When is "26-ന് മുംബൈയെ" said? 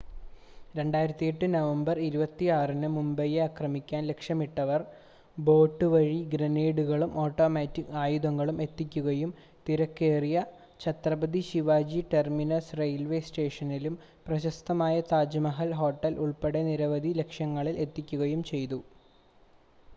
2.03-3.41